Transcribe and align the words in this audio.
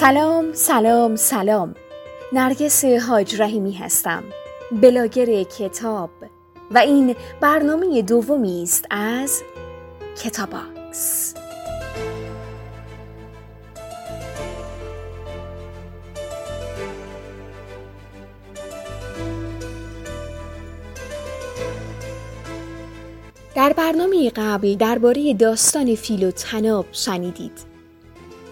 سلام 0.00 0.52
سلام 0.52 1.16
سلام. 1.16 1.74
نرگس 2.32 2.84
حاج 2.84 3.40
رحیمی 3.40 3.72
هستم. 3.72 4.24
بلاگر 4.82 5.42
کتاب. 5.42 6.10
و 6.70 6.78
این 6.78 7.16
برنامه 7.40 8.02
دومی 8.02 8.62
است 8.62 8.86
از 8.90 9.42
کتاباکس. 10.22 11.34
در 23.54 23.72
برنامه 23.72 24.30
قبل 24.30 24.74
درباره 24.74 25.34
داستان 25.34 25.94
فیل 25.94 26.24
و 26.24 26.30
تناب 26.30 26.86
شنیدید. 26.92 27.67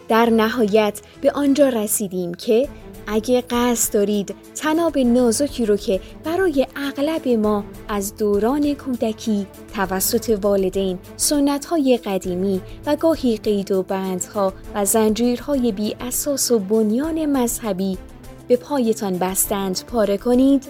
در 0.08 0.30
نهایت 0.30 1.00
به 1.20 1.30
آنجا 1.30 1.68
رسیدیم 1.68 2.34
که 2.34 2.68
اگه 3.06 3.44
قصد 3.50 3.94
دارید 3.94 4.34
تناب 4.54 4.98
نازکی 4.98 5.66
رو 5.66 5.76
که 5.76 6.00
برای 6.24 6.66
اغلب 6.76 7.28
ما 7.28 7.64
از 7.88 8.16
دوران 8.16 8.74
کودکی 8.74 9.46
توسط 9.74 10.38
والدین 10.42 10.98
های 11.70 11.96
قدیمی 12.04 12.60
و 12.86 12.96
گاهی 12.96 13.36
قید 13.36 13.72
و 13.72 13.82
بندها 13.82 14.52
و 14.74 14.84
زنجیرهای 14.84 15.72
بی 15.72 15.96
اساس 16.00 16.50
و 16.50 16.58
بنیان 16.58 17.26
مذهبی 17.26 17.98
به 18.48 18.56
پایتان 18.56 19.18
بستند 19.18 19.84
پاره 19.86 20.18
کنید 20.18 20.64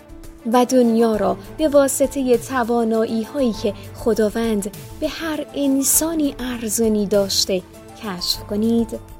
و 0.53 0.65
دنیا 0.65 1.17
را 1.17 1.37
به 1.59 1.69
واسطه 1.69 2.39
توانایی 2.39 3.23
هایی 3.23 3.53
که 3.53 3.75
خداوند 3.95 4.77
به 5.01 5.09
هر 5.09 5.47
انسانی 5.55 6.35
ارزانی 6.39 7.07
داشته 7.07 7.63
کشف 8.03 8.41
کنید. 8.51 9.16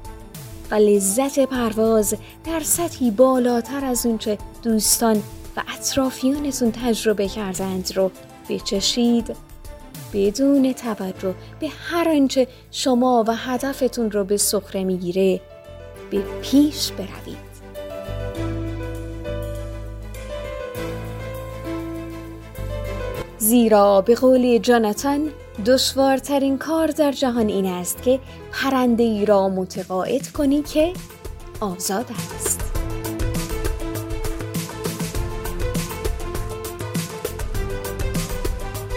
و 0.71 0.75
لذت 0.75 1.39
پرواز 1.39 2.15
در 2.45 2.59
سطحی 2.59 3.11
بالاتر 3.11 3.85
از 3.85 4.05
اونچه 4.05 4.37
دوستان 4.63 5.23
و 5.57 5.63
اطرافیانتون 5.73 6.71
تجربه 6.71 7.27
کردند 7.27 7.91
رو 7.95 8.11
بچشید. 8.49 9.35
بدون 10.13 10.73
توجه 10.73 11.35
به 11.59 11.67
هر 11.67 12.09
آنچه 12.09 12.47
شما 12.71 13.23
و 13.27 13.35
هدفتون 13.35 14.11
رو 14.11 14.23
به 14.23 14.37
سخره 14.37 14.83
می‌گیره 14.83 15.41
به 16.11 16.21
پیش 16.41 16.91
بروید. 16.91 17.47
زیرا 23.37 24.01
به 24.01 24.15
قول 24.15 24.57
جاناتان 24.57 25.29
دشوارترین 25.65 26.57
کار 26.57 26.87
در 26.87 27.11
جهان 27.11 27.47
این 27.47 27.65
است 27.65 28.01
که 28.01 28.19
پرنده 28.51 29.03
ای 29.03 29.25
را 29.25 29.49
متقاعد 29.49 30.27
کنی 30.27 30.61
که 30.61 30.93
آزاد 31.59 32.05
است. 32.35 32.73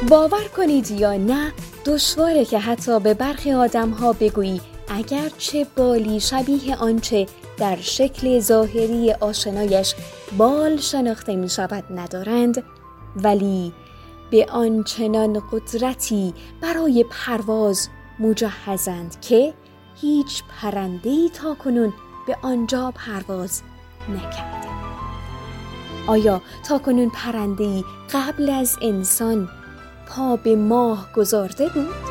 باور 0.08 0.44
کنید 0.56 0.90
یا 0.90 1.16
نه 1.16 1.52
دشواره 1.86 2.44
که 2.44 2.58
حتی 2.58 3.00
به 3.00 3.14
برخی 3.14 3.52
آدم 3.52 3.90
ها 3.90 4.12
بگویی 4.12 4.60
اگر 4.88 5.28
چه 5.38 5.66
بالی 5.76 6.20
شبیه 6.20 6.76
آنچه 6.76 7.26
در 7.58 7.76
شکل 7.76 8.40
ظاهری 8.40 9.12
آشنایش 9.12 9.94
بال 10.38 10.76
شناخته 10.76 11.36
می 11.36 11.48
شود 11.48 11.84
ندارند 11.94 12.62
ولی 13.16 13.72
به 14.30 14.46
آنچنان 14.50 15.42
قدرتی 15.52 16.34
برای 16.60 17.04
پرواز 17.10 17.88
مجهزند 18.18 19.20
که 19.20 19.54
هیچ 20.00 20.42
پرندهی 20.48 21.28
تا 21.28 21.54
کنون 21.54 21.92
به 22.26 22.36
آنجا 22.42 22.92
پرواز 22.94 23.62
نکرده 24.08 24.70
آیا 26.06 26.42
تا 26.68 26.78
کنون 26.78 27.10
پرندهی 27.10 27.84
قبل 28.12 28.50
از 28.50 28.76
انسان 28.82 29.48
پا 30.08 30.36
به 30.36 30.56
ماه 30.56 31.08
گذارده 31.16 31.68
بود؟ 31.68 32.09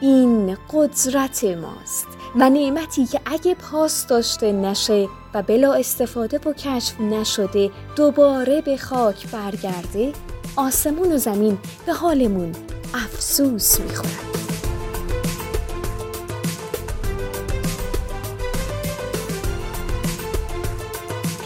این 0.00 0.56
قدرت 0.72 1.44
ماست 1.44 2.06
و 2.36 2.50
نعمتی 2.50 3.06
که 3.06 3.20
اگه 3.26 3.54
پاس 3.54 4.06
داشته 4.06 4.52
نشه 4.52 5.08
و 5.34 5.42
بلا 5.42 5.72
استفاده 5.72 6.38
و 6.38 6.52
کشف 6.52 7.00
نشده 7.00 7.70
دوباره 7.96 8.60
به 8.60 8.76
خاک 8.76 9.30
برگرده 9.30 10.12
آسمون 10.56 11.12
و 11.12 11.16
زمین 11.18 11.58
به 11.86 11.92
حالمون 11.92 12.52
افسوس 12.94 13.80
می‌خورد. 13.80 14.36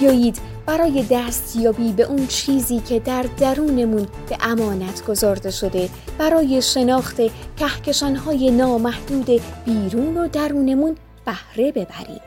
بیایید 0.00 0.38
برای 0.66 1.04
دستیابی 1.10 1.92
به 1.92 2.02
اون 2.02 2.26
چیزی 2.26 2.80
که 2.80 3.00
در 3.00 3.22
درونمون 3.38 4.06
به 4.28 4.36
امانت 4.40 5.04
گذارده 5.06 5.50
شده 5.50 5.88
برای 6.18 6.62
شناخت 6.62 7.16
کهکشانهای 7.56 8.50
نامحدود 8.50 9.40
بیرون 9.64 10.16
و 10.16 10.28
درونمون 10.28 10.96
بهره 11.24 11.72
ببریم. 11.72 12.20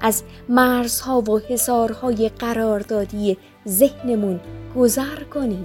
از 0.00 0.22
مرزها 0.48 1.20
و 1.20 1.38
حسارهای 1.38 2.28
قراردادی 2.28 3.36
ذهنمون 3.68 4.40
گذر 4.76 5.24
کنیم 5.34 5.64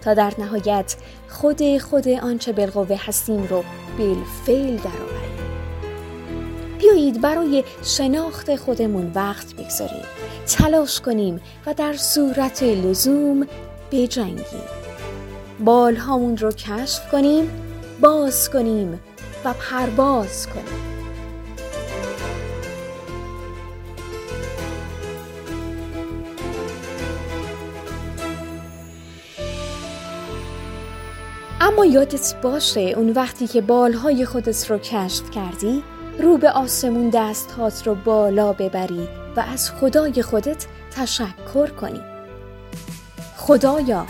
تا 0.00 0.14
در 0.14 0.32
نهایت 0.38 0.96
خود 1.28 1.78
خود 1.78 2.08
آنچه 2.08 2.52
بالقوه 2.52 2.96
هستیم 3.06 3.46
رو 3.46 3.64
بالفعل 3.98 4.76
درآوریم. 4.76 5.29
بیایید 6.80 7.20
برای 7.20 7.64
شناخت 7.82 8.56
خودمون 8.56 9.12
وقت 9.14 9.54
بگذاریم. 9.54 10.04
تلاش 10.46 11.00
کنیم 11.00 11.40
و 11.66 11.74
در 11.74 11.96
صورت 11.96 12.62
لزوم 12.62 13.46
بجنگیم. 13.92 14.64
بالهامون 15.60 16.36
رو 16.36 16.52
کشف 16.52 17.10
کنیم 17.10 17.50
باز 18.00 18.50
کنیم 18.50 19.00
و 19.44 19.52
پرواز 19.52 20.46
کنیم. 20.46 20.90
اما 31.60 31.84
یادت 31.86 32.34
باشه 32.42 32.80
اون 32.80 33.10
وقتی 33.10 33.46
که 33.46 33.60
بالهای 33.60 34.24
خودت 34.24 34.70
رو 34.70 34.78
کشف 34.78 35.30
کردی 35.30 35.82
رو 36.18 36.38
به 36.38 36.50
آسمون 36.50 37.10
دستهات 37.10 37.86
رو 37.86 37.94
بالا 37.94 38.52
ببری 38.52 39.08
و 39.36 39.40
از 39.40 39.70
خدای 39.70 40.22
خودت 40.22 40.66
تشکر 40.96 41.70
کنی. 41.70 42.00
خدایا 43.36 44.06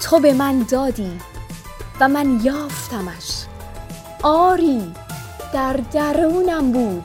تو 0.00 0.20
به 0.20 0.32
من 0.32 0.62
دادی 0.70 1.18
و 2.00 2.08
من 2.08 2.40
یافتمش. 2.42 3.44
آری 4.22 4.92
در 5.52 5.80
درونم 5.92 6.72
بود. 6.72 7.04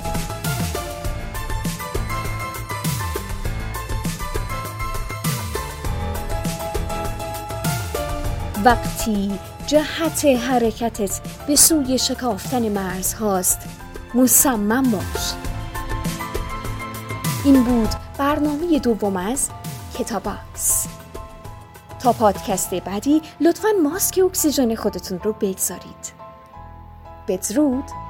وقتی 8.66 9.40
جهت 9.68 10.26
حرکتت 10.26 11.22
به 11.48 11.56
سوی 11.56 11.98
شکافتن 11.98 12.70
مرز 12.70 13.14
هاست. 13.14 13.60
مصمم 14.14 14.92
باش. 14.92 15.34
این 17.46 17.64
بود 17.64 17.90
برنامه 18.18 18.80
دوم 18.80 19.18
از 19.18 19.50
کتاباکس 20.00 20.88
تا 22.00 22.14
پادکست 22.14 22.74
بعدی 22.76 23.22
لطفا 23.42 23.68
ماسک 23.84 24.20
اکسیژن 24.26 24.76
خودتون 24.76 25.20
رو 25.20 25.34
بگذارید. 25.34 26.14
بدرود. 27.28 28.07